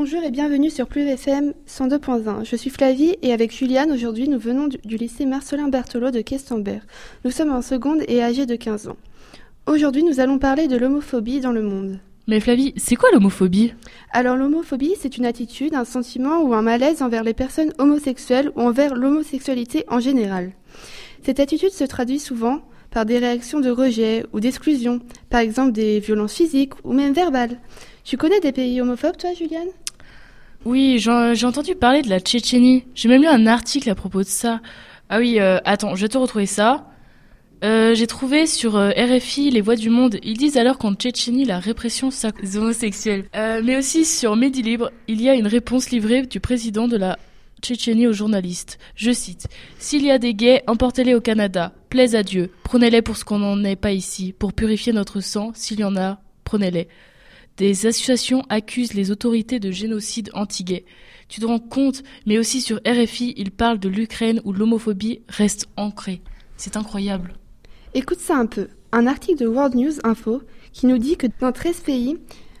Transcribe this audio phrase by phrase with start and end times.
[0.00, 2.44] Bonjour et bienvenue sur Plus FM 102.1.
[2.44, 6.86] Je suis Flavie et avec Juliane, aujourd'hui nous venons du, lycée Marcelin Berthelot de Questembert.
[7.24, 8.96] Nous sommes en seconde et âgés de 15 ans.
[9.66, 11.98] Aujourd'hui nous allons parler de l'homophobie dans le monde.
[12.28, 13.74] Mais Flavie, c'est quoi l'homophobie?
[14.12, 18.60] Alors l'homophobie, c'est une attitude, un sentiment ou un malaise envers les personnes homosexuelles ou
[18.60, 20.52] envers l'homosexualité en général.
[21.24, 22.60] Cette attitude se traduit souvent
[22.92, 27.58] par des réactions de rejet ou d'exclusion, par exemple des violences physiques ou même verbales.
[28.04, 29.68] Tu connais des pays homophobes, toi, Juliane?
[30.64, 32.84] Oui, j'ai entendu parler de la Tchétchénie.
[32.94, 34.60] J'ai même lu un article à propos de ça.
[35.08, 36.90] Ah oui, euh, attends, je vais te retrouver ça.
[37.64, 41.44] Euh, j'ai trouvé sur euh, RFI Les Voix du Monde, ils disent alors qu'en Tchétchénie,
[41.44, 42.10] la répression
[42.42, 43.24] des homosexuels.
[43.34, 47.18] mais aussi sur Midi Libre, il y a une réponse livrée du président de la
[47.62, 48.78] Tchétchénie aux journalistes.
[48.94, 51.72] Je cite S'il y a des gays, emportez-les au Canada.
[51.88, 52.52] Plaise à Dieu.
[52.62, 54.34] Prenez-les pour ce qu'on n'en est pas ici.
[54.38, 56.88] Pour purifier notre sang, s'il y en a, prenez-les.
[57.58, 60.84] Des associations accusent les autorités de génocide anti-gay.
[61.28, 65.66] Tu te rends compte, mais aussi sur RFI, ils parlent de l'Ukraine où l'homophobie reste
[65.76, 66.22] ancrée.
[66.56, 67.34] C'est incroyable.
[67.94, 68.68] Écoute ça un peu.
[68.92, 70.40] Un article de World News Info
[70.72, 72.16] qui nous dit que dans 13 pays,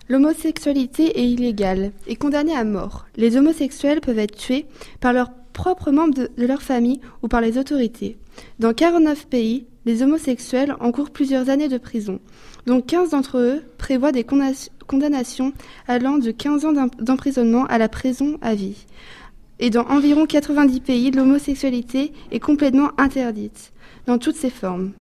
[0.08, 3.06] l'homosexualité est illégale et condamnée à mort.
[3.16, 4.66] Les homosexuels peuvent être tués
[5.00, 8.18] par leurs propres membres de, de leur famille ou par les autorités.
[8.58, 12.20] Dans 49 pays, les homosexuels encourent plusieurs années de prison,
[12.66, 15.54] dont 15 d'entre eux prévoient des condamnations
[15.86, 18.84] allant de 15 ans d'emprisonnement à la prison à vie.
[19.60, 23.72] Et dans environ 90 pays, l'homosexualité est complètement interdite,
[24.04, 24.92] dans toutes ses formes.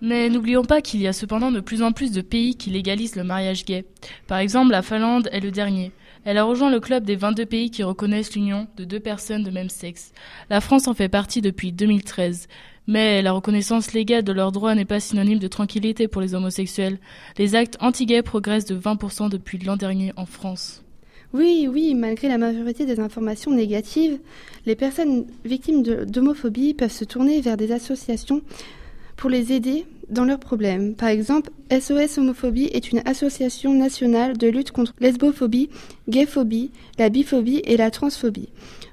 [0.00, 3.16] Mais n'oublions pas qu'il y a cependant de plus en plus de pays qui légalisent
[3.16, 3.84] le mariage gay.
[4.28, 5.92] Par exemple, la Finlande est le dernier.
[6.26, 9.50] Elle a rejoint le club des 22 pays qui reconnaissent l'union de deux personnes de
[9.52, 10.10] même sexe.
[10.50, 12.48] La France en fait partie depuis 2013.
[12.88, 16.98] Mais la reconnaissance légale de leurs droits n'est pas synonyme de tranquillité pour les homosexuels.
[17.38, 20.82] Les actes anti-gays progressent de 20% depuis l'an dernier en France.
[21.32, 24.18] Oui, oui, malgré la majorité des informations négatives,
[24.66, 28.42] les personnes victimes d'homophobie peuvent se tourner vers des associations
[29.16, 30.94] pour les aider dans leurs problèmes.
[30.94, 35.70] Par exemple, SOS Homophobie est une association nationale de lutte contre lesbophobie,
[36.08, 38.48] gayphobie, la biphobie et la transphobie.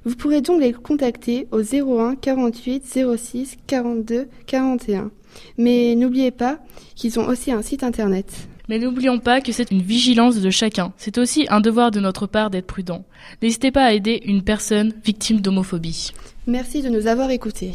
[0.06, 5.12] Vous pourrez donc les contacter au 01 48 06 42 41.
[5.58, 6.60] Mais n'oubliez pas
[6.96, 8.48] qu'ils ont aussi un site internet.
[8.70, 10.94] Mais n'oublions pas que c'est une vigilance de chacun.
[10.98, 13.04] C'est aussi un devoir de notre part d'être prudent.
[13.42, 16.12] N'hésitez pas à aider une personne victime d'homophobie.
[16.48, 17.74] Merci de nous avoir écoutés.